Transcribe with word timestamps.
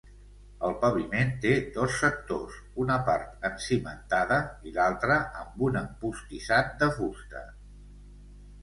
El 0.67 0.71
paviment 0.83 1.33
té 1.43 1.51
dos 1.75 1.97
sectors 2.03 2.57
una 2.85 2.97
part 3.11 3.45
encimentada 3.51 4.41
i 4.71 4.75
l'altra 4.79 5.21
amb 5.45 5.63
un 5.71 5.81
empostissat 5.85 6.77
de 6.83 6.91
fusta. 7.01 7.47